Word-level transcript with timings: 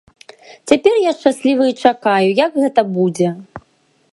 Цяпер 0.71 0.93
я 1.01 1.11
шчаслівы 1.17 1.67
і 1.73 1.75
чакаю, 1.89 2.27
як 2.45 2.51
гэта 2.65 2.81
будзе. 2.97 3.29